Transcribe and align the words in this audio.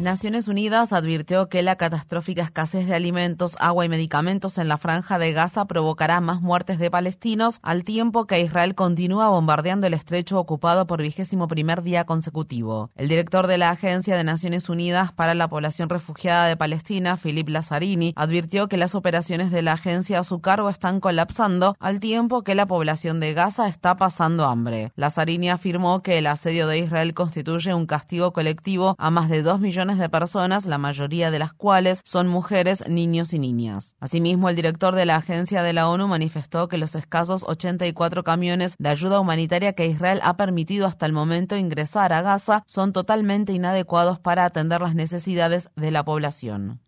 Naciones 0.00 0.46
Unidas 0.46 0.92
advirtió 0.92 1.48
que 1.48 1.60
la 1.60 1.74
catastrófica 1.74 2.42
escasez 2.42 2.86
de 2.86 2.94
alimentos, 2.94 3.56
agua 3.58 3.84
y 3.84 3.88
medicamentos 3.88 4.58
en 4.58 4.68
la 4.68 4.78
franja 4.78 5.18
de 5.18 5.32
Gaza 5.32 5.64
provocará 5.64 6.20
más 6.20 6.40
muertes 6.40 6.78
de 6.78 6.88
palestinos 6.88 7.58
al 7.62 7.82
tiempo 7.82 8.24
que 8.28 8.40
Israel 8.40 8.76
continúa 8.76 9.28
bombardeando 9.28 9.88
el 9.88 9.94
estrecho 9.94 10.38
ocupado 10.38 10.86
por 10.86 11.02
vigésimo 11.02 11.48
primer 11.48 11.82
día 11.82 12.04
consecutivo. 12.04 12.90
El 12.94 13.08
director 13.08 13.48
de 13.48 13.58
la 13.58 13.70
Agencia 13.70 14.16
de 14.16 14.22
Naciones 14.22 14.68
Unidas 14.68 15.10
para 15.10 15.34
la 15.34 15.48
Población 15.48 15.88
Refugiada 15.88 16.46
de 16.46 16.56
Palestina, 16.56 17.16
Philip 17.16 17.48
Lazzarini, 17.48 18.12
advirtió 18.14 18.68
que 18.68 18.76
las 18.76 18.94
operaciones 18.94 19.50
de 19.50 19.62
la 19.62 19.72
agencia 19.72 20.20
a 20.20 20.24
su 20.24 20.40
cargo 20.40 20.70
están 20.70 21.00
colapsando 21.00 21.74
al 21.80 21.98
tiempo 21.98 22.44
que 22.44 22.54
la 22.54 22.66
población 22.66 23.18
de 23.18 23.34
Gaza 23.34 23.66
está 23.66 23.96
pasando 23.96 24.44
hambre. 24.44 24.92
Lazzarini 24.94 25.50
afirmó 25.50 26.04
que 26.04 26.18
el 26.18 26.28
asedio 26.28 26.68
de 26.68 26.78
Israel 26.78 27.14
constituye 27.14 27.74
un 27.74 27.86
castigo 27.86 28.32
colectivo 28.32 28.94
a 28.96 29.10
más 29.10 29.28
de 29.28 29.42
dos 29.42 29.58
millones 29.58 29.87
de 29.96 30.10
personas, 30.10 30.66
la 30.66 30.76
mayoría 30.76 31.30
de 31.30 31.38
las 31.38 31.54
cuales 31.54 32.02
son 32.04 32.28
mujeres, 32.28 32.86
niños 32.86 33.32
y 33.32 33.38
niñas. 33.38 33.94
Asimismo, 34.00 34.50
el 34.50 34.56
director 34.56 34.94
de 34.94 35.06
la 35.06 35.16
agencia 35.16 35.62
de 35.62 35.72
la 35.72 35.88
ONU 35.88 36.06
manifestó 36.06 36.68
que 36.68 36.76
los 36.76 36.94
escasos 36.94 37.44
84 37.46 38.24
camiones 38.24 38.74
de 38.78 38.90
ayuda 38.90 39.20
humanitaria 39.20 39.72
que 39.72 39.86
Israel 39.86 40.20
ha 40.22 40.36
permitido 40.36 40.86
hasta 40.86 41.06
el 41.06 41.14
momento 41.14 41.56
ingresar 41.56 42.12
a 42.12 42.20
Gaza 42.20 42.64
son 42.66 42.92
totalmente 42.92 43.54
inadecuados 43.54 44.18
para 44.18 44.44
atender 44.44 44.82
las 44.82 44.94
necesidades 44.94 45.70
de 45.76 45.90
la 45.90 46.04
población. 46.04 46.80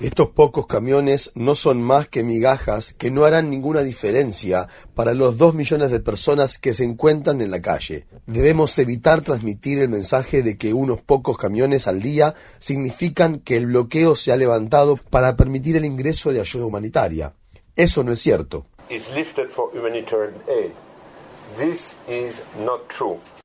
Estos 0.00 0.30
pocos 0.30 0.66
camiones 0.66 1.32
no 1.34 1.54
son 1.54 1.82
más 1.82 2.08
que 2.08 2.22
migajas 2.22 2.94
que 2.94 3.10
no 3.10 3.24
harán 3.24 3.50
ninguna 3.50 3.82
diferencia 3.82 4.68
para 4.94 5.12
los 5.12 5.36
dos 5.36 5.54
millones 5.54 5.90
de 5.90 6.00
personas 6.00 6.58
que 6.58 6.72
se 6.72 6.84
encuentran 6.84 7.40
en 7.40 7.50
la 7.50 7.60
calle. 7.60 8.06
Debemos 8.26 8.78
evitar 8.78 9.20
transmitir 9.20 9.80
el 9.80 9.88
mensaje 9.88 10.42
de 10.42 10.56
que 10.56 10.72
unos 10.72 11.00
pocos 11.00 11.36
camiones 11.36 11.88
al 11.88 12.00
día 12.00 12.34
significan 12.58 13.40
que 13.40 13.56
el 13.56 13.66
bloqueo 13.66 14.16
se 14.16 14.32
ha 14.32 14.36
levantado 14.36 14.96
para 14.96 15.36
permitir 15.36 15.76
el 15.76 15.84
ingreso 15.84 16.32
de 16.32 16.40
ayuda 16.40 16.64
humanitaria. 16.64 17.34
Eso 17.76 18.02
no 18.02 18.12
es 18.12 18.20
cierto. 18.20 18.66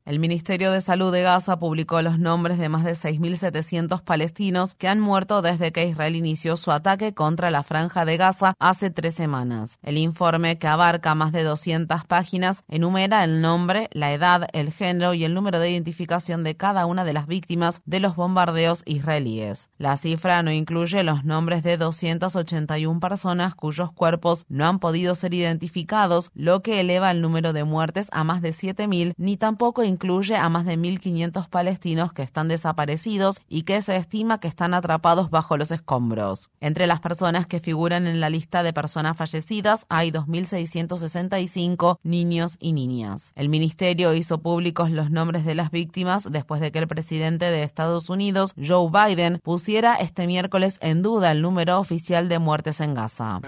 El 0.05 0.19
Ministerio 0.19 0.71
de 0.71 0.81
Salud 0.81 1.11
de 1.11 1.23
Gaza 1.23 1.57
publicó 1.57 1.99
los 2.03 2.19
nombres 2.19 2.59
de 2.59 2.69
más 2.69 2.83
de 2.83 2.91
6.700 2.91 4.03
palestinos 4.03 4.75
que 4.75 4.87
han 4.87 4.99
muerto 4.99 5.41
desde 5.41 5.71
que 5.71 5.87
Israel 5.87 6.15
inició 6.15 6.57
su 6.57 6.71
ataque 6.71 7.15
contra 7.15 7.49
la 7.49 7.63
franja 7.63 8.05
de 8.05 8.15
Gaza 8.15 8.53
hace 8.59 8.91
tres 8.91 9.15
semanas. 9.15 9.79
El 9.81 9.97
informe, 9.97 10.59
que 10.59 10.67
abarca 10.67 11.15
más 11.15 11.31
de 11.31 11.41
200 11.41 12.05
páginas, 12.05 12.63
enumera 12.67 13.23
el 13.23 13.41
nombre, 13.41 13.89
la 13.93 14.13
edad, 14.13 14.47
el 14.53 14.71
género 14.71 15.15
y 15.15 15.23
el 15.23 15.33
número 15.33 15.59
de 15.59 15.71
identificación 15.71 16.43
de 16.43 16.55
cada 16.55 16.85
una 16.85 17.03
de 17.03 17.13
las 17.13 17.25
víctimas 17.25 17.81
de 17.85 17.99
los 17.99 18.15
bombardeos 18.15 18.83
israelíes. 18.85 19.71
La 19.79 19.97
cifra 19.97 20.43
no 20.43 20.51
incluye 20.51 21.01
los 21.01 21.25
nombres 21.25 21.63
de 21.63 21.77
281 21.77 22.99
personas 22.99 23.55
cuyos 23.55 23.91
cuerpos 23.91 24.45
no 24.49 24.67
han 24.67 24.77
podido 24.77 25.15
ser 25.15 25.33
identificados, 25.33 26.29
lo 26.35 26.61
que 26.61 26.79
eleva 26.79 27.09
el 27.09 27.21
número 27.21 27.51
de 27.51 27.63
muertes 27.63 27.94
a 28.11 28.23
más 28.23 28.41
de 28.41 28.49
7.000, 28.49 29.13
ni 29.17 29.37
tampoco 29.37 29.83
incluye 29.83 30.35
a 30.35 30.49
más 30.49 30.65
de 30.65 30.77
1.500 30.77 31.49
palestinos 31.49 32.13
que 32.13 32.23
están 32.23 32.47
desaparecidos 32.47 33.41
y 33.47 33.63
que 33.63 33.81
se 33.81 33.95
estima 33.95 34.39
que 34.39 34.47
están 34.47 34.73
atrapados 34.73 35.29
bajo 35.29 35.57
los 35.57 35.71
escombros. 35.71 36.49
Entre 36.59 36.87
las 36.87 36.99
personas 36.99 37.47
que 37.47 37.59
figuran 37.59 38.07
en 38.07 38.19
la 38.19 38.29
lista 38.29 38.63
de 38.63 38.73
personas 38.73 39.17
fallecidas 39.17 39.85
hay 39.89 40.11
2.665 40.11 41.99
niños 42.03 42.57
y 42.59 42.73
niñas. 42.73 43.31
El 43.35 43.49
ministerio 43.49 44.13
hizo 44.13 44.39
públicos 44.39 44.91
los 44.91 45.09
nombres 45.11 45.45
de 45.45 45.55
las 45.55 45.71
víctimas 45.71 46.27
después 46.29 46.61
de 46.61 46.71
que 46.71 46.79
el 46.79 46.87
presidente 46.87 47.45
de 47.45 47.63
Estados 47.63 48.09
Unidos, 48.09 48.53
Joe 48.55 48.89
Biden, 48.91 49.39
pusiera 49.43 49.95
este 49.95 50.27
miércoles 50.27 50.77
en 50.81 51.01
duda 51.01 51.31
el 51.31 51.41
número 51.41 51.79
oficial 51.79 52.29
de 52.29 52.39
muertes 52.39 52.81
en 52.81 52.93
Gaza. 52.93 53.41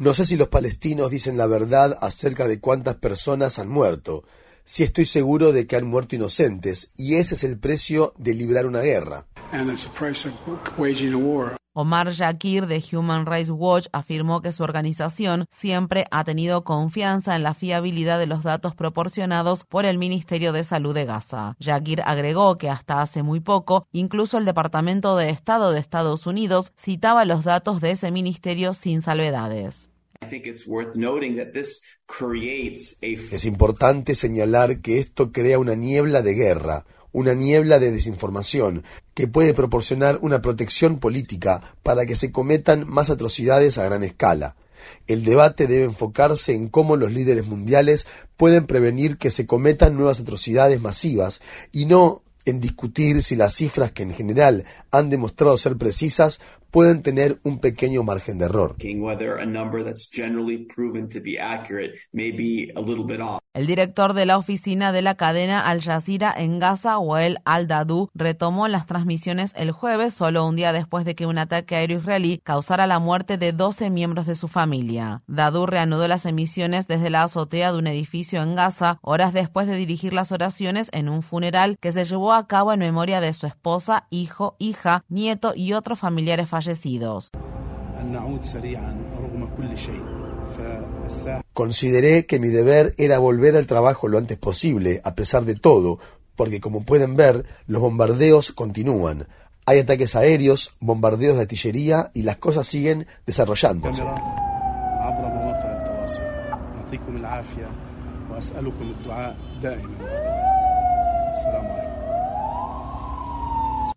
No 0.00 0.14
sé 0.14 0.26
si 0.26 0.36
los 0.36 0.48
palestinos 0.48 1.10
dicen 1.10 1.36
la 1.36 1.46
verdad 1.46 1.96
acerca 2.06 2.46
de 2.48 2.60
cuántas 2.60 2.96
personas 2.96 3.58
han 3.58 3.68
muerto 3.68 4.24
si 4.64 4.82
estoy 4.82 5.04
seguro 5.04 5.52
de 5.52 5.66
que 5.66 5.76
han 5.76 5.86
muerto 5.86 6.16
inocentes, 6.16 6.90
y 6.96 7.16
ese 7.16 7.34
es 7.34 7.44
el 7.44 7.58
precio 7.58 8.14
de 8.16 8.34
librar 8.34 8.66
una 8.66 8.80
guerra. 8.80 9.26
Omar 11.76 12.10
Yakir 12.10 12.68
de 12.68 12.84
Human 12.92 13.26
Rights 13.26 13.50
Watch 13.50 13.88
afirmó 13.92 14.40
que 14.42 14.52
su 14.52 14.62
organización 14.62 15.46
siempre 15.50 16.06
ha 16.12 16.22
tenido 16.22 16.62
confianza 16.62 17.34
en 17.34 17.42
la 17.42 17.52
fiabilidad 17.52 18.20
de 18.20 18.28
los 18.28 18.44
datos 18.44 18.76
proporcionados 18.76 19.64
por 19.64 19.84
el 19.84 19.98
Ministerio 19.98 20.52
de 20.52 20.62
Salud 20.62 20.94
de 20.94 21.04
Gaza. 21.04 21.56
Yakir 21.58 22.00
agregó 22.02 22.58
que 22.58 22.70
hasta 22.70 23.02
hace 23.02 23.24
muy 23.24 23.40
poco, 23.40 23.88
incluso 23.90 24.38
el 24.38 24.44
Departamento 24.44 25.16
de 25.16 25.30
Estado 25.30 25.72
de 25.72 25.80
Estados 25.80 26.28
Unidos 26.28 26.72
citaba 26.78 27.24
los 27.24 27.42
datos 27.42 27.80
de 27.80 27.90
ese 27.90 28.12
ministerio 28.12 28.72
sin 28.72 29.02
salvedades. 29.02 29.88
Es 33.32 33.44
importante 33.44 34.14
señalar 34.14 34.80
que 34.80 34.98
esto 34.98 35.32
crea 35.32 35.58
una 35.58 35.74
niebla 35.74 36.22
de 36.22 36.34
guerra, 36.34 36.86
una 37.12 37.34
niebla 37.34 37.78
de 37.78 37.92
desinformación, 37.92 38.84
que 39.14 39.28
puede 39.28 39.54
proporcionar 39.54 40.18
una 40.22 40.42
protección 40.42 40.98
política 40.98 41.74
para 41.82 42.06
que 42.06 42.16
se 42.16 42.32
cometan 42.32 42.88
más 42.88 43.10
atrocidades 43.10 43.78
a 43.78 43.84
gran 43.84 44.02
escala. 44.02 44.56
El 45.06 45.24
debate 45.24 45.66
debe 45.66 45.84
enfocarse 45.84 46.54
en 46.54 46.68
cómo 46.68 46.96
los 46.96 47.12
líderes 47.12 47.46
mundiales 47.46 48.06
pueden 48.36 48.66
prevenir 48.66 49.16
que 49.16 49.30
se 49.30 49.46
cometan 49.46 49.94
nuevas 49.94 50.20
atrocidades 50.20 50.80
masivas 50.80 51.40
y 51.72 51.86
no 51.86 52.22
en 52.44 52.60
discutir 52.60 53.22
si 53.22 53.36
las 53.36 53.54
cifras 53.54 53.92
que 53.92 54.02
en 54.02 54.12
general 54.12 54.64
han 54.90 55.08
demostrado 55.08 55.56
ser 55.56 55.76
precisas 55.76 56.40
pueden 56.74 57.02
tener 57.02 57.38
un 57.44 57.60
pequeño 57.60 58.02
margen 58.02 58.36
de 58.36 58.46
error. 58.46 58.74
El 63.54 63.66
director 63.68 64.12
de 64.12 64.26
la 64.26 64.38
oficina 64.38 64.90
de 64.90 65.00
la 65.00 65.14
cadena 65.14 65.60
Al 65.60 65.80
Jazeera 65.80 66.34
en 66.36 66.58
Gaza, 66.58 66.98
Wael 66.98 67.38
Al-Dadu, 67.44 68.10
retomó 68.12 68.66
las 68.66 68.86
transmisiones 68.86 69.52
el 69.54 69.70
jueves, 69.70 70.14
solo 70.14 70.44
un 70.44 70.56
día 70.56 70.72
después 70.72 71.04
de 71.04 71.14
que 71.14 71.26
un 71.26 71.38
ataque 71.38 71.76
aéreo 71.76 72.00
israelí 72.00 72.40
causara 72.42 72.88
la 72.88 72.98
muerte 72.98 73.38
de 73.38 73.52
12 73.52 73.90
miembros 73.90 74.26
de 74.26 74.34
su 74.34 74.48
familia. 74.48 75.22
Dadu 75.28 75.66
reanudó 75.66 76.08
las 76.08 76.26
emisiones 76.26 76.88
desde 76.88 77.08
la 77.08 77.22
azotea 77.22 77.70
de 77.70 77.78
un 77.78 77.86
edificio 77.86 78.42
en 78.42 78.56
Gaza, 78.56 78.98
horas 79.00 79.32
después 79.32 79.68
de 79.68 79.76
dirigir 79.76 80.12
las 80.12 80.32
oraciones 80.32 80.88
en 80.92 81.08
un 81.08 81.22
funeral 81.22 81.76
que 81.80 81.92
se 81.92 82.04
llevó 82.04 82.32
a 82.32 82.48
cabo 82.48 82.72
en 82.72 82.80
memoria 82.80 83.20
de 83.20 83.32
su 83.32 83.46
esposa, 83.46 84.08
hijo, 84.10 84.56
hija, 84.58 85.04
nieto 85.08 85.52
y 85.54 85.74
otros 85.74 86.00
familiares 86.00 86.48
fallecidos 86.48 86.63
Consideré 91.52 92.26
que 92.26 92.38
mi 92.38 92.48
deber 92.48 92.94
era 92.98 93.18
volver 93.18 93.56
al 93.56 93.66
trabajo 93.66 94.08
lo 94.08 94.18
antes 94.18 94.38
posible, 94.38 95.00
a 95.04 95.14
pesar 95.14 95.44
de 95.44 95.54
todo, 95.54 95.98
porque 96.36 96.60
como 96.60 96.84
pueden 96.84 97.16
ver, 97.16 97.44
los 97.66 97.80
bombardeos 97.80 98.52
continúan. 98.52 99.26
Hay 99.66 99.78
ataques 99.78 100.14
aéreos, 100.14 100.74
bombardeos 100.80 101.36
de 101.36 101.42
artillería 101.42 102.10
y 102.12 102.22
las 102.22 102.36
cosas 102.36 102.66
siguen 102.66 103.06
desarrollándose. 103.26 104.02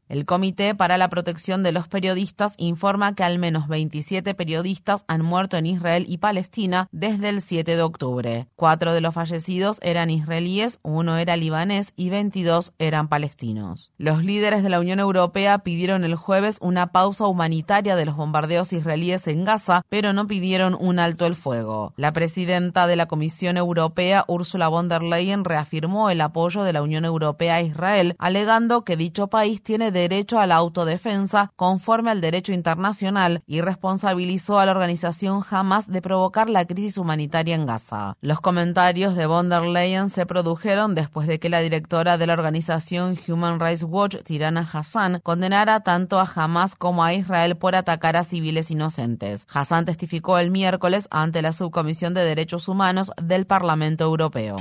El 0.10 0.26
Comité 0.26 0.74
para 0.74 0.98
la 0.98 1.10
Protección 1.10 1.64
de 1.64 1.74
los 1.74 1.90
Periodistas 1.90 2.54
informa 2.58 3.14
que 3.14 3.24
al 3.24 3.40
menos 3.40 3.68
27 3.68 4.34
periodistas 4.36 5.04
han 5.10 5.22
muerto 5.22 5.58
en 5.58 5.66
Israel 5.66 6.06
y 6.08 6.20
Palestina 6.20 6.88
desde 6.94 7.28
el 7.28 7.42
7 7.42 7.76
de 7.76 7.82
octubre. 7.82 8.48
Cuatro 8.56 8.94
de 8.94 9.02
los 9.02 9.14
fallecidos 9.14 9.80
eran 9.82 10.10
israelíes, 10.10 10.80
uno 10.82 11.18
era 11.18 11.36
libanés 11.36 11.92
y 11.98 12.10
22 12.10 12.72
eran 12.80 13.10
palestinos. 13.10 13.92
Los 13.98 14.24
líderes 14.24 14.64
de 14.64 14.70
la 14.70 14.80
Unión 14.80 15.00
Europea 15.00 15.58
pidieron 15.60 16.06
el 16.06 16.16
jueves 16.16 16.58
una 16.62 16.94
pausa 16.94 17.28
humanitaria 17.28 17.98
de 17.98 18.06
los 18.06 18.16
bombardeos 18.16 18.72
israelíes 18.72 19.28
en 19.28 19.44
Gaza, 19.44 19.84
pero 19.90 20.14
no 20.14 20.26
pidieron 20.26 20.78
un 20.80 21.00
alto 21.00 21.26
el 21.26 21.36
fuego. 21.36 21.94
La 21.98 22.14
presidenta 22.14 22.88
de 22.88 22.96
la 22.96 23.08
Comisión 23.08 23.58
Europea, 23.58 24.24
Ursula 24.30 24.70
von 24.70 24.88
der 24.88 25.04
Leyen, 25.04 25.44
reafirmó 25.44 26.10
el 26.10 26.22
apoyo 26.22 26.64
de 26.64 26.72
la 26.72 26.82
Unión 26.82 27.04
Europea 27.04 27.56
a 27.56 27.62
Israel, 27.62 28.16
alegando 28.20 28.86
que 28.86 28.96
dicho 28.96 29.28
país 29.28 29.62
tiene 29.62 29.92
derecho 29.98 30.40
a 30.40 30.48
la 30.48 30.56
autodefensa 30.56 31.52
conforme 31.56 32.12
al 32.12 32.22
derecho 32.22 32.54
internacional 32.54 33.44
y 33.46 33.62
responsabilizó 33.62 34.60
a 34.60 34.66
la 34.66 34.72
organización 34.72 35.44
Hamas 35.50 35.88
de 35.88 36.02
provocar 36.02 36.50
la 36.50 36.66
crisis 36.66 36.98
humanitaria 36.98 37.56
en 37.56 37.66
Gaza. 37.66 38.16
Los 38.22 38.40
comentarios 38.40 39.16
de 39.16 39.26
von 39.26 39.50
der 39.50 39.64
Leyen 39.64 40.10
se 40.10 40.26
produjeron 40.26 40.96
después 40.96 41.28
de 41.28 41.40
que 41.40 41.50
la 41.50 41.60
directora 41.60 42.18
de 42.18 42.28
la 42.28 42.34
organización 42.34 43.18
Human 43.28 43.60
Rights 43.60 43.84
Watch, 43.84 44.18
Tirana 44.24 44.68
Hassan, 44.72 45.20
condenara 45.22 45.82
tanto 45.82 46.20
a 46.20 46.32
Hamas 46.34 46.76
como 46.76 47.04
a 47.04 47.14
Israel 47.14 47.58
por 47.58 47.76
atacar 47.76 48.16
a 48.16 48.24
civiles 48.24 48.72
inocentes. 48.72 49.48
Hassan 49.52 49.86
testificó 49.86 50.38
el 50.38 50.52
miércoles 50.52 51.08
ante 51.12 51.42
la 51.42 51.54
Subcomisión 51.54 52.14
de 52.14 52.24
Derechos 52.24 52.68
Humanos 52.68 53.12
del 53.22 53.46
Parlamento 53.46 54.04
Europeo. 54.04 54.58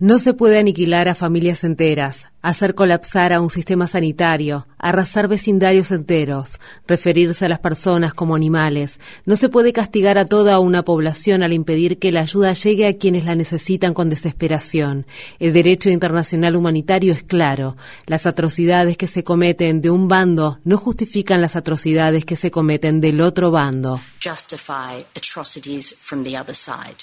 No 0.00 0.20
se 0.20 0.32
puede 0.32 0.60
aniquilar 0.60 1.08
a 1.08 1.16
familias 1.16 1.64
enteras, 1.64 2.28
hacer 2.42 2.74
colapsar 2.74 3.32
a 3.32 3.40
un 3.40 3.50
sistema 3.50 3.86
sanitario, 3.86 4.66
arrasar 4.78 5.26
vecindarios 5.26 5.90
enteros, 5.90 6.60
referirse 6.86 7.46
a 7.46 7.48
las 7.48 7.58
personas 7.58 8.14
como 8.14 8.36
animales. 8.36 9.00
No 9.26 9.36
se 9.36 9.48
puede 9.48 9.72
castigar 9.72 10.18
a 10.18 10.24
toda 10.24 10.60
una 10.60 10.84
población 10.84 11.42
al 11.42 11.52
impedir 11.52 11.98
que 11.98 12.12
la 12.12 12.20
ayuda 12.20 12.52
llegue 12.52 12.86
a 12.86 12.96
quienes 12.96 13.24
la 13.24 13.34
necesitan 13.34 13.92
con 13.92 14.08
desesperación. 14.08 15.06
El 15.40 15.52
derecho 15.52 15.90
internacional 15.90 16.54
humanitario 16.54 17.12
es 17.12 17.24
claro. 17.24 17.76
Las 18.06 18.26
atrocidades 18.26 18.96
que 18.96 19.08
se 19.08 19.24
cometen 19.24 19.80
de 19.80 19.90
un 19.90 20.06
bando 20.06 20.60
no 20.64 20.78
justifican 20.78 21.40
las 21.40 21.56
atrocidades 21.56 22.24
que 22.24 22.36
se 22.36 22.50
cometen 22.50 23.00
del 23.00 23.20
otro 23.20 23.50
bando. 23.50 24.00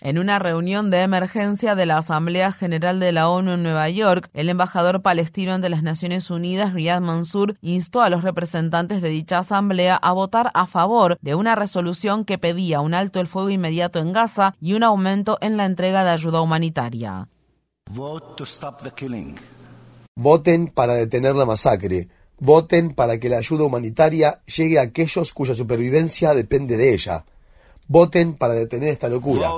En 0.01 0.17
una 0.17 0.39
reunión 0.39 0.91
de 0.91 1.01
emergencia 1.01 1.75
de 1.75 1.85
la 1.85 1.97
Asamblea 1.97 2.51
General 2.51 2.99
de 2.99 3.11
la 3.11 3.29
ONU 3.29 3.53
en 3.53 3.63
Nueva 3.63 3.89
York, 3.89 4.29
el 4.33 4.49
embajador 4.49 5.01
palestino 5.01 5.24
ante 5.53 5.69
las 5.69 5.83
Naciones 5.83 6.29
Unidas, 6.29 6.73
Riyad 6.73 7.01
Mansour, 7.01 7.55
instó 7.61 8.01
a 8.01 8.09
los 8.09 8.23
representantes 8.23 9.01
de 9.01 9.09
dicha 9.09 9.39
asamblea 9.39 9.95
a 9.95 10.11
votar 10.13 10.51
a 10.53 10.65
favor 10.65 11.17
de 11.21 11.35
una 11.35 11.55
resolución 11.55 12.25
que 12.25 12.37
pedía 12.37 12.81
un 12.81 12.93
alto 12.93 13.19
el 13.19 13.27
fuego 13.27 13.49
inmediato 13.49 13.99
en 13.99 14.13
Gaza 14.13 14.55
y 14.61 14.73
un 14.73 14.83
aumento 14.83 15.37
en 15.41 15.57
la 15.57 15.65
entrega 15.65 16.03
de 16.03 16.11
ayuda 16.11 16.41
humanitaria. 16.41 17.27
Voten 20.15 20.67
para 20.67 20.93
detener 20.93 21.35
la 21.35 21.45
masacre. 21.45 22.07
Voten 22.39 22.93
para 22.93 23.19
que 23.19 23.29
la 23.29 23.37
ayuda 23.37 23.63
humanitaria 23.63 24.41
llegue 24.45 24.79
a 24.79 24.83
aquellos 24.83 25.33
cuya 25.33 25.53
supervivencia 25.53 26.33
depende 26.33 26.77
de 26.77 26.93
ella. 26.93 27.25
Voten 27.87 28.33
para 28.33 28.53
detener 28.55 28.89
esta 28.89 29.09
locura. 29.09 29.51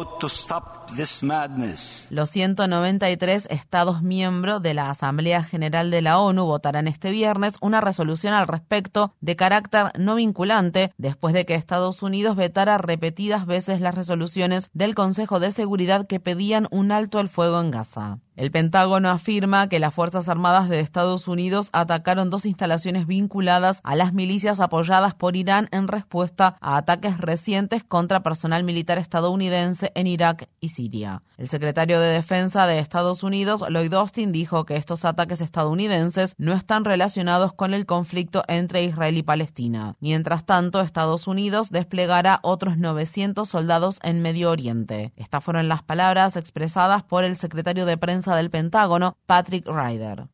Los 2.10 2.30
193 2.30 3.48
Estados 3.50 4.02
miembros 4.02 4.62
de 4.62 4.74
la 4.74 4.90
Asamblea 4.90 5.44
General 5.44 5.90
de 5.92 6.02
la 6.02 6.20
ONU 6.20 6.46
votarán 6.46 6.90
este 6.90 7.12
viernes 7.12 7.56
una 7.62 7.80
resolución 7.80 8.34
al 8.34 8.48
respecto 8.48 9.14
de 9.22 9.38
carácter 9.38 9.94
no 9.98 10.16
vinculante 10.16 10.92
después 10.98 11.34
de 11.34 11.46
que 11.46 11.56
Estados 11.56 12.04
Unidos 12.04 12.36
vetara 12.36 12.78
repetidas 12.78 13.46
veces 13.46 13.80
las 13.80 13.96
resoluciones 13.96 14.70
del 14.74 14.94
Consejo 14.94 15.40
de 15.40 15.52
Seguridad 15.52 16.06
que 16.06 16.20
pedían 16.20 16.68
un 16.70 16.92
alto 16.92 17.20
al 17.20 17.30
fuego 17.30 17.62
en 17.62 17.72
Gaza. 17.72 18.20
El 18.38 18.52
Pentágono 18.52 19.10
afirma 19.10 19.68
que 19.68 19.80
las 19.80 19.96
Fuerzas 19.96 20.30
Armadas 20.30 20.70
de 20.70 20.80
Estados 20.80 21.28
Unidos 21.28 21.70
atacaron 21.74 22.30
dos 22.30 22.46
instalaciones 22.46 23.08
vinculadas 23.08 23.82
a 23.84 23.96
las 23.96 24.14
milicias 24.14 24.60
apoyadas 24.60 25.16
por 25.16 25.36
Irán 25.36 25.70
en 25.72 25.88
respuesta 25.88 26.56
a 26.62 26.78
ataques 26.78 27.18
recientes 27.18 27.84
contra 27.84 28.22
personal 28.22 28.64
militar 28.64 29.00
estadounidense 29.00 29.92
en 29.96 30.06
Irak 30.06 30.50
y 30.60 30.70
Siria. 30.70 31.24
El 31.38 31.48
secretario 31.48 32.00
de 32.00 32.10
Defensa 32.10 32.68
de 32.68 32.78
Estados 32.78 33.24
Unidos, 33.24 33.66
Lloyd 33.70 33.94
Austin, 33.96 34.32
dijo 34.32 34.66
que 34.66 34.76
estos 34.76 35.04
ataques 35.04 35.42
estadounidenses 35.42 36.36
no 36.38 36.54
están 36.54 36.86
relacionados 36.86 37.54
con 37.54 37.74
el 37.74 37.88
conflicto 37.88 38.44
entre 38.48 38.84
Israel 38.84 39.18
y 39.18 39.24
Palestina. 39.24 39.96
Mientras 40.00 40.46
tanto, 40.46 40.82
Estados 40.82 41.26
Unidos 41.26 41.72
desplegará 41.72 42.40
otros 42.44 42.78
900 42.78 43.50
soldados 43.50 44.00
en 44.04 44.22
Medio 44.22 44.52
Oriente. 44.52 45.12
Estas 45.16 45.44
fueron 45.44 45.68
las 45.68 45.82
palabras 45.82 46.38
expresadas 46.38 47.02
por 47.02 47.24
el 47.24 47.36
secretario 47.36 47.88
de 47.88 47.98
prensa 47.98 48.27
del 48.36 48.50
Pentágono, 48.50 49.18
Patrick 49.26 49.68
Ryder. 49.68 50.28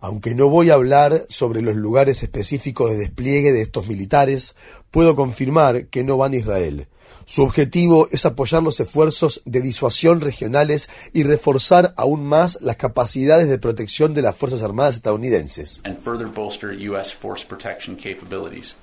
Aunque 0.00 0.34
no 0.34 0.48
voy 0.48 0.70
a 0.70 0.74
hablar 0.74 1.26
sobre 1.28 1.62
los 1.62 1.74
lugares 1.74 2.22
específicos 2.22 2.90
de 2.90 2.96
despliegue 2.96 3.52
de 3.52 3.62
estos 3.62 3.88
militares, 3.88 4.54
puedo 4.94 5.16
confirmar 5.16 5.86
que 5.88 6.04
no 6.04 6.16
van 6.16 6.34
a 6.34 6.36
Israel. 6.36 6.86
Su 7.26 7.42
objetivo 7.42 8.08
es 8.10 8.26
apoyar 8.26 8.62
los 8.62 8.78
esfuerzos 8.80 9.40
de 9.46 9.62
disuasión 9.62 10.20
regionales 10.20 10.90
y 11.14 11.22
reforzar 11.22 11.94
aún 11.96 12.26
más 12.26 12.60
las 12.60 12.76
capacidades 12.76 13.48
de 13.48 13.58
protección 13.58 14.12
de 14.12 14.20
las 14.20 14.36
Fuerzas 14.36 14.62
Armadas 14.62 14.96
estadounidenses. 14.96 15.82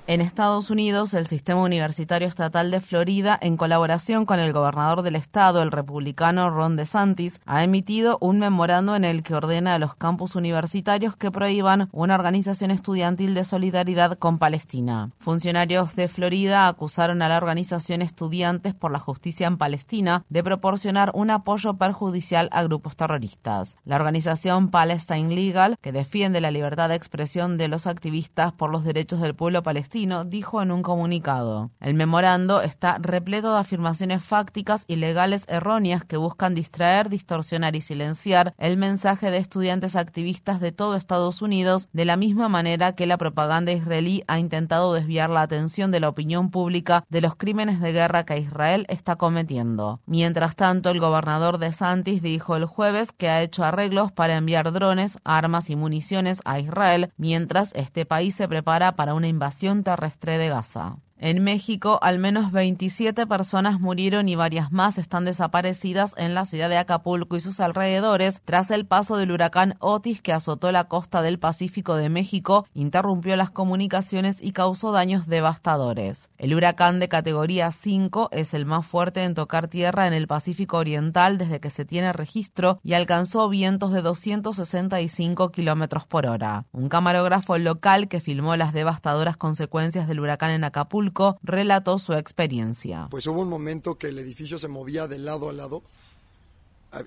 En 0.08 0.22
Estados 0.22 0.70
Unidos, 0.70 1.14
el 1.14 1.28
Sistema 1.28 1.62
Universitario 1.62 2.28
Estatal 2.28 2.72
de 2.72 2.82
Florida, 2.82 3.38
en 3.40 3.58
colaboración 3.58 4.26
con 4.26 4.40
el 4.40 4.54
gobernador 4.54 5.04
del 5.04 5.16
estado, 5.16 5.62
el 5.62 5.72
republicano 5.72 6.50
Ron 6.50 6.76
DeSantis, 6.76 7.40
ha 7.46 7.64
emitido 7.64 8.18
un 8.22 8.40
memorando 8.40 8.96
en 8.96 9.06
el 9.06 9.22
que 9.22 9.36
ordena 9.36 9.76
a 9.76 9.80
los 9.80 9.96
campus 9.96 10.36
universitarios 10.36 11.16
que 11.16 11.30
prohíban 11.30 11.90
una 11.92 12.16
organización 12.16 12.72
estudiantil 12.72 13.36
de 13.36 13.44
solidaridad 13.44 14.18
con 14.18 14.40
Palestina. 14.40 15.12
Funcionarios 15.20 15.96
de 15.96 16.01
Florida 16.08 16.68
acusaron 16.68 17.22
a 17.22 17.30
la 17.30 17.38
organización 17.38 18.02
estudiantil 18.02 18.76
por 18.76 18.92
la 18.92 19.00
justicia 19.00 19.48
en 19.48 19.58
Palestina 19.58 20.26
de 20.30 20.44
proporcionar 20.44 21.12
un 21.14 21.30
apoyo 21.30 21.76
perjudicial 21.76 22.50
a 22.52 22.64
grupos 22.64 22.96
terroristas. 22.96 23.78
La 23.86 23.96
organización 23.96 24.70
Palestine 24.70 25.34
Legal, 25.34 25.78
que 25.82 25.92
defiende 25.92 26.42
la 26.42 26.52
libertad 26.52 26.90
de 26.90 26.96
expresión 26.96 27.58
de 27.58 27.68
los 27.68 27.88
activistas 27.88 28.54
por 28.54 28.72
los 28.72 28.84
derechos 28.84 29.22
del 29.22 29.36
pueblo 29.36 29.64
palestino, 29.64 30.26
dijo 30.26 30.62
en 30.62 30.72
un 30.72 30.82
comunicado, 30.82 31.72
el 31.80 31.94
memorando 31.94 32.62
está 32.62 32.98
repleto 33.00 33.54
de 33.54 33.60
afirmaciones 33.60 34.24
fácticas 34.24 34.86
y 34.88 34.96
legales 34.96 35.46
erróneas 35.48 36.04
que 36.06 36.18
buscan 36.18 36.56
distraer, 36.56 37.10
distorsionar 37.10 37.76
y 37.76 37.82
silenciar 37.82 38.54
el 38.58 38.78
mensaje 38.78 39.32
de 39.32 39.38
estudiantes 39.38 39.96
activistas 39.96 40.60
de 40.60 40.72
todo 40.72 40.96
Estados 40.96 41.42
Unidos 41.42 41.90
de 41.94 42.06
la 42.06 42.18
misma 42.18 42.50
manera 42.50 42.94
que 42.96 43.06
la 43.06 43.18
propaganda 43.18 43.72
israelí 43.72 44.24
ha 44.28 44.40
intentado 44.40 44.94
desviar 44.94 45.30
la 45.30 45.42
atención 45.42 45.91
de 45.92 46.00
la 46.00 46.10
opinión 46.10 46.52
pública 46.52 47.04
de 47.10 47.22
los 47.22 47.36
crímenes 47.36 47.80
de 47.80 47.92
guerra 47.92 48.26
que 48.26 48.40
Israel 48.40 48.86
está 48.90 49.16
cometiendo. 49.16 50.00
Mientras 50.06 50.56
tanto, 50.56 50.90
el 50.90 51.00
gobernador 51.00 51.58
de 51.58 51.74
Santis 51.74 52.22
dijo 52.22 52.56
el 52.56 52.66
jueves 52.66 53.12
que 53.12 53.30
ha 53.30 53.42
hecho 53.42 53.64
arreglos 53.64 54.12
para 54.12 54.38
enviar 54.38 54.72
drones, 54.72 55.20
armas 55.24 55.70
y 55.70 55.76
municiones 55.76 56.42
a 56.46 56.60
Israel, 56.60 57.12
mientras 57.18 57.74
este 57.74 58.06
país 58.06 58.36
se 58.36 58.48
prepara 58.48 58.94
para 58.94 59.14
una 59.14 59.28
invasión 59.28 59.84
terrestre 59.84 60.38
de 60.38 60.50
Gaza. 60.50 60.98
En 61.24 61.44
México, 61.44 62.00
al 62.02 62.18
menos 62.18 62.52
27 62.52 63.28
personas 63.28 63.80
murieron 63.80 64.28
y 64.28 64.34
varias 64.34 64.72
más 64.72 64.98
están 64.98 65.24
desaparecidas 65.24 66.16
en 66.18 66.34
la 66.34 66.46
ciudad 66.46 66.68
de 66.68 66.80
Acapulco 66.80 67.38
y 67.38 67.42
sus 67.42 67.60
alrededores 67.60 68.42
tras 68.44 68.72
el 68.72 68.88
paso 68.88 69.18
del 69.18 69.30
huracán 69.30 69.76
Otis 69.78 70.20
que 70.20 70.34
azotó 70.34 70.72
la 70.72 70.86
costa 70.86 71.22
del 71.22 71.38
Pacífico 71.38 71.96
de 71.96 72.10
México, 72.10 72.66
interrumpió 72.74 73.36
las 73.36 73.52
comunicaciones 73.52 74.42
y 74.42 74.52
causó 74.52 74.92
daños 74.92 75.28
devastadores. 75.28 76.32
El 76.40 76.56
huracán 76.56 77.00
de 77.00 77.08
categoría 77.08 77.70
5 77.70 78.30
es 78.32 78.56
el 78.56 78.66
más 78.66 78.88
fuerte 78.88 79.24
en 79.24 79.36
tocar 79.36 79.68
tierra 79.68 80.08
en 80.08 80.14
el 80.14 80.26
Pacífico 80.26 80.78
Oriental 80.78 81.38
desde 81.38 81.60
que 81.60 81.70
se 81.70 81.86
tiene 81.86 82.14
registro 82.14 82.80
y 82.84 82.94
alcanzó 82.94 83.48
vientos 83.48 83.92
de 83.92 84.02
265 84.02 85.52
kilómetros 85.52 86.08
por 86.08 86.26
hora. 86.26 86.66
Un 86.72 86.90
camarógrafo 86.90 87.60
local 87.60 88.08
que 88.08 88.22
filmó 88.22 88.56
las 88.56 88.74
devastadoras 88.74 89.38
consecuencias 89.38 90.08
del 90.08 90.20
huracán 90.20 90.50
en 90.50 90.64
Acapulco 90.64 91.11
relató 91.42 92.00
su 92.00 92.14
experiencia. 92.14 93.08
Pues 93.10 93.28
hubo 93.28 93.42
un 93.42 93.50
momento 93.50 93.96
que 93.96 94.08
el 94.08 94.20
edificio 94.20 94.58
se 94.58 94.68
movía 94.68 95.08
de 95.08 95.18
lado 95.18 95.50
a 95.50 95.54
lado. 95.54 95.84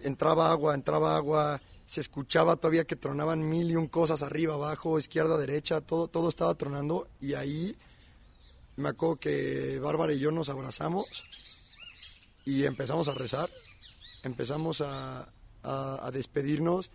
Entraba 0.02 0.50
agua, 0.50 0.74
entraba 0.74 1.16
agua, 1.16 1.60
se 1.86 2.00
escuchaba 2.00 2.56
todavía 2.56 2.84
que 2.84 2.96
tronaban 2.96 3.48
mil 3.48 3.70
y 3.70 3.76
un 3.76 3.86
cosas 3.86 4.22
arriba, 4.22 4.54
abajo, 4.54 4.98
izquierda, 4.98 5.36
derecha, 5.36 5.80
todo, 5.80 6.08
todo 6.08 6.28
estaba 6.28 6.54
tronando 6.54 7.08
y 7.20 7.34
ahí 7.34 7.76
me 8.76 8.88
acuerdo 8.88 9.16
que 9.16 9.78
Bárbara 9.80 10.12
y 10.12 10.18
yo 10.18 10.32
nos 10.32 10.48
abrazamos 10.48 11.24
y 12.44 12.64
empezamos 12.64 13.08
a 13.08 13.14
rezar 13.14 13.50
empezamos 14.24 14.80
a, 14.80 15.28
a 15.62 16.10
despedirnos 16.12 16.90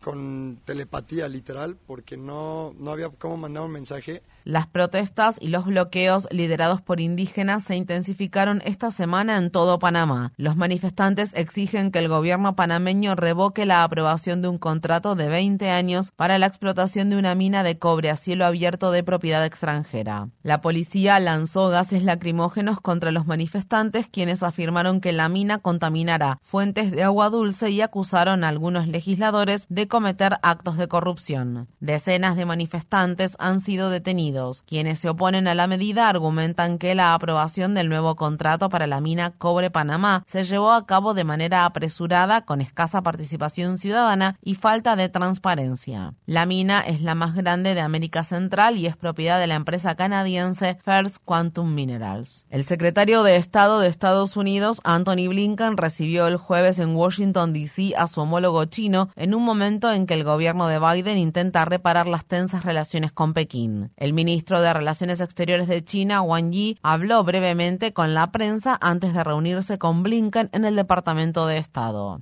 con 0.00 0.60
telepatía 0.64 1.28
literal, 1.28 1.76
porque 1.86 2.16
no, 2.16 2.74
no 2.78 2.90
había 2.90 3.10
cómo 3.10 3.36
mandar 3.36 3.64
un 3.64 3.72
mensaje 3.72 4.22
las 4.44 4.66
protestas 4.66 5.36
y 5.40 5.48
los 5.48 5.66
bloqueos 5.66 6.28
liderados 6.30 6.80
por 6.80 7.00
indígenas 7.00 7.64
se 7.64 7.76
intensificaron 7.76 8.62
esta 8.64 8.90
semana 8.90 9.36
en 9.36 9.50
todo 9.50 9.78
Panamá. 9.78 10.32
Los 10.36 10.56
manifestantes 10.56 11.34
exigen 11.34 11.90
que 11.90 11.98
el 11.98 12.08
gobierno 12.08 12.56
panameño 12.56 13.14
revoque 13.14 13.66
la 13.66 13.84
aprobación 13.84 14.42
de 14.42 14.48
un 14.48 14.58
contrato 14.58 15.14
de 15.14 15.28
20 15.28 15.70
años 15.70 16.12
para 16.16 16.38
la 16.38 16.46
explotación 16.46 17.10
de 17.10 17.16
una 17.16 17.34
mina 17.34 17.62
de 17.62 17.78
cobre 17.78 18.10
a 18.10 18.16
cielo 18.16 18.46
abierto 18.46 18.90
de 18.90 19.02
propiedad 19.02 19.44
extranjera. 19.44 20.28
La 20.42 20.60
policía 20.60 21.18
lanzó 21.20 21.68
gases 21.68 22.02
lacrimógenos 22.02 22.80
contra 22.80 23.12
los 23.12 23.26
manifestantes, 23.26 24.08
quienes 24.08 24.42
afirmaron 24.42 25.00
que 25.00 25.12
la 25.12 25.28
mina 25.28 25.58
contaminará 25.58 26.38
fuentes 26.42 26.90
de 26.90 27.02
agua 27.02 27.30
dulce 27.30 27.70
y 27.70 27.80
acusaron 27.80 28.44
a 28.44 28.48
algunos 28.48 28.86
legisladores 28.86 29.66
de 29.68 29.88
cometer 29.88 30.38
actos 30.42 30.76
de 30.76 30.88
corrupción. 30.88 31.68
Decenas 31.80 32.36
de 32.36 32.46
manifestantes 32.46 33.36
han 33.38 33.60
sido 33.60 33.90
detenidos 33.90 34.29
quienes 34.66 34.98
se 34.98 35.08
oponen 35.08 35.48
a 35.48 35.54
la 35.54 35.66
medida 35.66 36.08
argumentan 36.08 36.78
que 36.78 36.94
la 36.94 37.14
aprobación 37.14 37.74
del 37.74 37.88
nuevo 37.88 38.16
contrato 38.16 38.68
para 38.68 38.86
la 38.86 39.00
mina 39.00 39.32
Cobre 39.38 39.70
Panamá 39.70 40.24
se 40.26 40.44
llevó 40.44 40.72
a 40.72 40.86
cabo 40.86 41.14
de 41.14 41.24
manera 41.24 41.64
apresurada, 41.64 42.42
con 42.42 42.60
escasa 42.60 43.02
participación 43.02 43.78
ciudadana 43.78 44.36
y 44.42 44.54
falta 44.54 44.96
de 44.96 45.08
transparencia. 45.08 46.14
La 46.26 46.46
mina 46.46 46.80
es 46.80 47.02
la 47.02 47.14
más 47.14 47.34
grande 47.34 47.74
de 47.74 47.80
América 47.80 48.24
Central 48.24 48.76
y 48.76 48.86
es 48.86 48.96
propiedad 48.96 49.40
de 49.40 49.46
la 49.46 49.54
empresa 49.54 49.94
canadiense 49.94 50.78
First 50.84 51.16
Quantum 51.24 51.74
Minerals. 51.74 52.46
El 52.50 52.64
secretario 52.64 53.22
de 53.22 53.36
Estado 53.36 53.80
de 53.80 53.88
Estados 53.88 54.36
Unidos, 54.36 54.80
Anthony 54.84 55.28
Blinken, 55.28 55.76
recibió 55.76 56.26
el 56.26 56.36
jueves 56.36 56.78
en 56.78 56.94
Washington, 56.94 57.52
D.C. 57.52 57.94
a 57.96 58.06
su 58.06 58.20
homólogo 58.20 58.64
chino 58.66 59.10
en 59.16 59.34
un 59.34 59.44
momento 59.44 59.92
en 59.92 60.06
que 60.06 60.14
el 60.14 60.24
gobierno 60.24 60.66
de 60.66 60.78
Biden 60.78 61.18
intenta 61.18 61.64
reparar 61.64 62.06
las 62.06 62.24
tensas 62.24 62.64
relaciones 62.64 63.12
con 63.12 63.34
Pekín. 63.34 63.90
Ministro 64.20 64.60
de 64.60 64.70
Relaciones 64.74 65.22
Exteriores 65.22 65.66
de 65.66 65.82
China, 65.82 66.20
Wang 66.20 66.50
Yi, 66.50 66.78
habló 66.82 67.24
brevemente 67.24 67.94
con 67.94 68.12
la 68.12 68.30
prensa 68.30 68.76
antes 68.78 69.14
de 69.14 69.24
reunirse 69.24 69.78
con 69.78 70.02
Blinken 70.02 70.50
en 70.52 70.66
el 70.66 70.76
Departamento 70.76 71.46
de 71.46 71.56
Estado. 71.56 72.20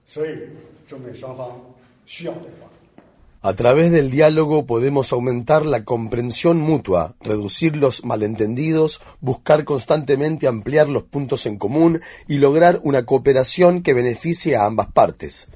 A 3.41 3.55
través 3.55 3.91
del 3.91 4.13
diálogo 4.13 4.65
podemos 4.65 5.13
aumentar 5.13 5.67
la 5.67 5.83
comprensión 5.83 6.61
mutua, 6.61 7.17
reducir 7.21 7.77
los 7.77 8.05
malentendidos, 8.05 9.01
buscar 9.21 9.65
constantemente 9.65 10.47
ampliar 10.47 10.89
los 10.89 11.03
puntos 11.03 11.47
en 11.47 11.59
común 11.59 12.01
y 12.29 12.39
lograr 12.39 12.81
una 12.85 13.05
cooperación 13.05 13.83
que 13.83 13.93
beneficie 13.93 14.55
a 14.55 14.67
ambas 14.67 14.93
partes. 14.93 15.49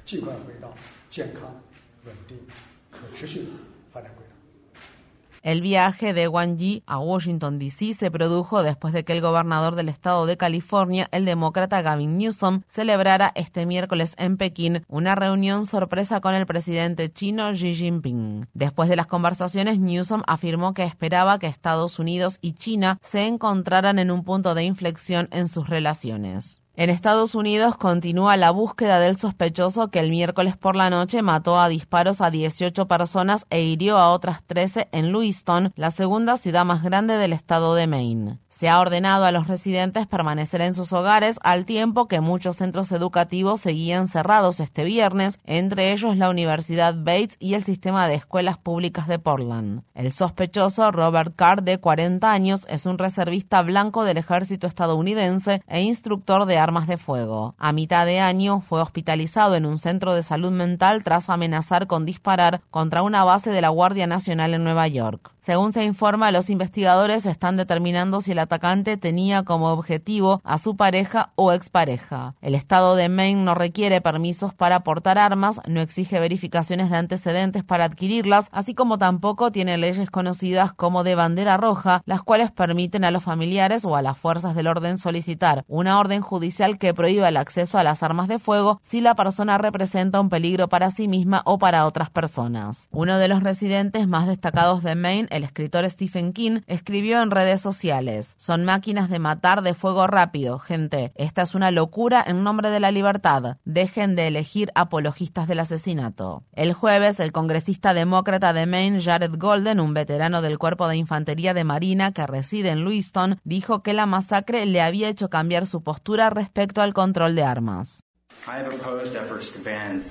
El 5.43 5.59
viaje 5.59 6.13
de 6.13 6.29
Wang 6.29 6.55
Yi 6.55 6.83
a 6.87 6.99
Washington, 6.99 7.59
D.C. 7.59 7.95
se 7.95 8.09
produjo 8.09 8.63
después 8.63 8.93
de 8.93 9.03
que 9.03 9.11
el 9.11 9.19
gobernador 9.19 9.75
del 9.75 9.89
estado 9.89 10.25
de 10.25 10.37
California, 10.37 11.09
el 11.11 11.25
demócrata 11.25 11.81
Gavin 11.81 12.17
Newsom, 12.17 12.61
celebrara 12.69 13.33
este 13.35 13.65
miércoles 13.65 14.15
en 14.17 14.37
Pekín 14.37 14.85
una 14.87 15.15
reunión 15.15 15.65
sorpresa 15.65 16.21
con 16.21 16.33
el 16.33 16.45
presidente 16.45 17.11
chino 17.11 17.51
Xi 17.51 17.75
Jinping. 17.75 18.47
Después 18.53 18.87
de 18.87 18.95
las 18.95 19.07
conversaciones, 19.07 19.81
Newsom 19.81 20.23
afirmó 20.27 20.73
que 20.73 20.85
esperaba 20.85 21.39
que 21.39 21.47
Estados 21.47 21.99
Unidos 21.99 22.37
y 22.39 22.53
China 22.53 22.97
se 23.01 23.27
encontraran 23.27 23.99
en 23.99 24.11
un 24.11 24.23
punto 24.23 24.55
de 24.55 24.63
inflexión 24.63 25.27
en 25.33 25.49
sus 25.49 25.67
relaciones. 25.67 26.62
En 26.75 26.89
Estados 26.89 27.35
Unidos 27.35 27.77
continúa 27.77 28.35
la 28.35 28.49
búsqueda 28.49 28.99
del 28.99 29.15
sospechoso 29.15 29.89
que 29.89 29.99
el 29.99 30.09
miércoles 30.09 30.57
por 30.57 30.75
la 30.75 30.89
noche 30.89 31.21
mató 31.21 31.59
a 31.59 31.69
disparos 31.69 32.19
a 32.19 32.31
18 32.31 32.87
personas 32.87 33.45
e 33.51 33.61
hirió 33.61 33.99
a 33.99 34.09
otras 34.09 34.43
13 34.43 34.89
en 34.91 35.11
Lewiston, 35.11 35.71
la 35.75 35.91
segunda 35.91 36.35
ciudad 36.35 36.65
más 36.65 36.81
grande 36.81 37.15
del 37.17 37.31
estado 37.31 37.75
de 37.75 37.85
Maine. 37.85 38.39
Se 38.55 38.69
ha 38.69 38.79
ordenado 38.79 39.25
a 39.25 39.31
los 39.31 39.47
residentes 39.47 40.05
permanecer 40.05 40.61
en 40.61 40.75
sus 40.75 40.93
hogares 40.93 41.39
al 41.41 41.65
tiempo 41.65 42.07
que 42.07 42.21
muchos 42.21 42.57
centros 42.57 42.91
educativos 42.91 43.59
seguían 43.59 44.07
cerrados 44.07 44.59
este 44.59 44.83
viernes, 44.83 45.39
entre 45.45 45.91
ellos 45.91 46.17
la 46.17 46.29
Universidad 46.29 46.93
Bates 46.95 47.35
y 47.39 47.55
el 47.55 47.63
sistema 47.63 48.07
de 48.07 48.13
escuelas 48.13 48.59
públicas 48.59 49.07
de 49.07 49.17
Portland. 49.17 49.81
El 49.95 50.11
sospechoso, 50.11 50.91
Robert 50.91 51.35
Carr, 51.35 51.63
de 51.63 51.79
40 51.79 52.31
años, 52.31 52.67
es 52.69 52.85
un 52.85 52.99
reservista 52.99 53.63
blanco 53.63 54.03
del 54.03 54.17
ejército 54.17 54.67
estadounidense 54.67 55.63
e 55.67 55.81
instructor 55.81 56.45
de 56.45 56.59
armas 56.59 56.85
de 56.85 56.97
fuego. 56.97 57.55
A 57.57 57.71
mitad 57.73 58.05
de 58.05 58.19
año 58.19 58.61
fue 58.61 58.83
hospitalizado 58.83 59.55
en 59.55 59.65
un 59.65 59.79
centro 59.79 60.13
de 60.13 60.21
salud 60.21 60.51
mental 60.51 61.03
tras 61.03 61.31
amenazar 61.31 61.87
con 61.87 62.05
disparar 62.05 62.61
contra 62.69 63.01
una 63.01 63.23
base 63.23 63.49
de 63.49 63.61
la 63.61 63.69
Guardia 63.69 64.05
Nacional 64.05 64.53
en 64.53 64.63
Nueva 64.63 64.87
York. 64.87 65.32
Según 65.43 65.73
se 65.73 65.83
informa, 65.83 66.31
los 66.31 66.49
investigadores 66.49 67.25
están 67.25 67.57
determinando 67.57 68.21
si 68.21 68.31
el 68.31 68.39
atacante 68.39 68.95
tenía 68.95 69.43
como 69.43 69.73
objetivo 69.73 70.39
a 70.45 70.57
su 70.57 70.77
pareja 70.77 71.33
o 71.35 71.51
expareja. 71.51 72.35
El 72.39 72.55
estado 72.55 72.95
de 72.95 73.09
Maine 73.09 73.43
no 73.43 73.53
requiere 73.53 73.99
permisos 73.99 74.53
para 74.53 74.85
portar 74.85 75.17
armas, 75.17 75.59
no 75.67 75.81
exige 75.81 76.21
verificaciones 76.21 76.89
de 76.89 76.95
antecedentes 76.95 77.65
para 77.65 77.83
adquirirlas, 77.83 78.47
así 78.53 78.73
como 78.73 78.97
tampoco 78.97 79.51
tiene 79.51 79.77
leyes 79.77 80.09
conocidas 80.09 80.71
como 80.71 81.03
de 81.03 81.15
bandera 81.15 81.57
roja, 81.57 82.03
las 82.05 82.21
cuales 82.21 82.49
permiten 82.49 83.03
a 83.03 83.11
los 83.11 83.23
familiares 83.23 83.83
o 83.83 83.97
a 83.97 84.01
las 84.01 84.17
fuerzas 84.17 84.55
del 84.55 84.67
orden 84.67 84.97
solicitar 84.97 85.65
una 85.67 85.99
orden 85.99 86.21
judicial 86.21 86.77
que 86.77 86.93
prohíba 86.93 87.27
el 87.27 87.35
acceso 87.35 87.77
a 87.77 87.83
las 87.83 88.01
armas 88.01 88.29
de 88.29 88.39
fuego 88.39 88.79
si 88.81 89.01
la 89.01 89.15
persona 89.15 89.57
representa 89.57 90.21
un 90.21 90.29
peligro 90.29 90.69
para 90.69 90.89
sí 90.89 91.09
misma 91.09 91.41
o 91.43 91.57
para 91.57 91.85
otras 91.85 92.09
personas. 92.09 92.87
Uno 92.91 93.17
de 93.17 93.27
los 93.27 93.43
residentes 93.43 94.07
más 94.07 94.25
destacados 94.25 94.83
de 94.83 94.95
Maine 94.95 95.32
el 95.33 95.43
escritor 95.43 95.89
Stephen 95.89 96.31
King, 96.31 96.61
escribió 96.67 97.21
en 97.21 97.31
redes 97.31 97.59
sociales, 97.59 98.35
son 98.37 98.63
máquinas 98.63 99.09
de 99.09 99.19
matar 99.19 99.61
de 99.61 99.73
fuego 99.73 100.07
rápido, 100.07 100.59
gente. 100.59 101.11
Esta 101.15 101.41
es 101.41 101.55
una 101.55 101.71
locura 101.71 102.23
en 102.25 102.43
nombre 102.43 102.69
de 102.69 102.79
la 102.79 102.91
libertad. 102.91 103.57
Dejen 103.65 104.15
de 104.15 104.27
elegir 104.27 104.71
apologistas 104.75 105.47
del 105.47 105.59
asesinato. 105.59 106.43
El 106.53 106.73
jueves, 106.73 107.19
el 107.19 107.31
congresista 107.31 107.93
demócrata 107.93 108.53
de 108.53 108.65
Maine, 108.65 109.01
Jared 109.01 109.35
Golden, 109.37 109.79
un 109.79 109.93
veterano 109.93 110.41
del 110.41 110.59
Cuerpo 110.59 110.87
de 110.87 110.97
Infantería 110.97 111.53
de 111.53 111.63
Marina 111.63 112.11
que 112.11 112.27
reside 112.27 112.69
en 112.69 112.83
Lewiston, 112.83 113.39
dijo 113.43 113.81
que 113.81 113.93
la 113.93 114.05
masacre 114.05 114.65
le 114.65 114.81
había 114.81 115.09
hecho 115.09 115.29
cambiar 115.29 115.65
su 115.65 115.83
postura 115.83 116.29
respecto 116.29 116.81
al 116.81 116.93
control 116.93 117.35
de 117.35 117.43
armas. 117.43 118.03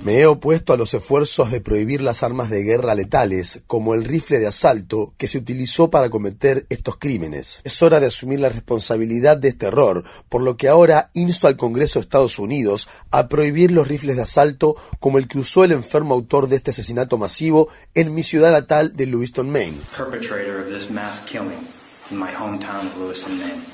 Me 0.02 0.20
he 0.20 0.26
opuesto 0.26 0.72
a 0.72 0.76
los 0.76 0.94
esfuerzos 0.94 1.50
de 1.50 1.60
prohibir 1.60 2.00
las 2.00 2.22
armas 2.22 2.48
de 2.48 2.62
guerra 2.62 2.94
letales, 2.94 3.62
como 3.66 3.94
el 3.94 4.04
rifle 4.04 4.38
de 4.38 4.46
asalto 4.46 5.12
que 5.18 5.28
se 5.28 5.38
utilizó 5.38 5.90
para 5.90 6.08
cometer 6.08 6.66
estos 6.70 6.96
crímenes. 6.96 7.60
Es 7.64 7.82
hora 7.82 8.00
de 8.00 8.06
asumir 8.06 8.40
la 8.40 8.48
responsabilidad 8.48 9.36
de 9.36 9.48
este 9.48 9.66
error, 9.66 10.04
por 10.28 10.42
lo 10.42 10.56
que 10.56 10.68
ahora 10.68 11.10
insto 11.12 11.46
al 11.46 11.56
Congreso 11.56 11.98
de 11.98 12.04
Estados 12.04 12.38
Unidos 12.38 12.88
a 13.10 13.28
prohibir 13.28 13.70
los 13.70 13.86
rifles 13.86 14.16
de 14.16 14.22
asalto 14.22 14.76
como 14.98 15.18
el 15.18 15.28
que 15.28 15.38
usó 15.38 15.64
el 15.64 15.72
enfermo 15.72 16.14
autor 16.14 16.48
de 16.48 16.56
este 16.56 16.70
asesinato 16.70 17.18
masivo 17.18 17.68
en 17.94 18.14
mi 18.14 18.22
ciudad 18.22 18.52
natal 18.52 18.96
de 18.96 19.06
Lewiston, 19.06 19.50
Maine. 19.50 19.76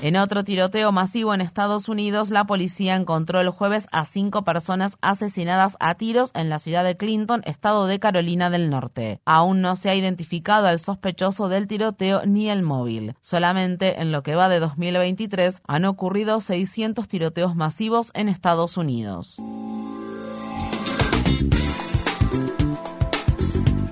En 0.01 0.15
otro 0.15 0.43
tiroteo 0.43 0.91
masivo 0.91 1.33
en 1.33 1.41
Estados 1.41 1.89
Unidos, 1.89 2.29
la 2.29 2.45
policía 2.45 2.95
encontró 2.95 3.39
el 3.39 3.49
jueves 3.49 3.87
a 3.91 4.05
cinco 4.05 4.43
personas 4.43 4.97
asesinadas 5.01 5.75
a 5.79 5.95
tiros 5.95 6.31
en 6.33 6.49
la 6.49 6.59
ciudad 6.59 6.83
de 6.83 6.95
Clinton, 6.95 7.41
estado 7.45 7.87
de 7.87 7.99
Carolina 7.99 8.49
del 8.49 8.69
Norte. 8.69 9.19
Aún 9.25 9.61
no 9.61 9.75
se 9.75 9.89
ha 9.89 9.95
identificado 9.95 10.67
al 10.67 10.79
sospechoso 10.79 11.49
del 11.49 11.67
tiroteo 11.67 12.25
ni 12.25 12.49
el 12.49 12.61
móvil. 12.63 13.15
Solamente 13.21 14.01
en 14.01 14.11
lo 14.11 14.23
que 14.23 14.35
va 14.35 14.47
de 14.47 14.59
2023 14.59 15.61
han 15.67 15.85
ocurrido 15.85 16.39
600 16.39 17.07
tiroteos 17.07 17.55
masivos 17.55 18.11
en 18.13 18.29
Estados 18.29 18.77
Unidos. 18.77 19.37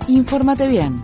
Infórmate 0.07 0.67
bien 0.67 1.03